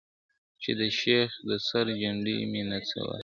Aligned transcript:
چي 0.61 0.71
د 0.79 0.81
شېخ 0.99 1.29
د 1.49 1.51
سر 1.67 1.85
جنډۍ 2.01 2.39
مي 2.51 2.61
نڅوله.. 2.71 3.19